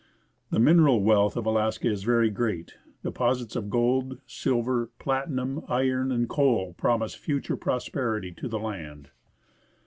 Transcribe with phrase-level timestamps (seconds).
[0.49, 2.73] The mineral wealth of Alaska is very great.
[3.03, 9.11] Deposits of gold, silver, platinum, iron, and coal promise future prosperity to the land.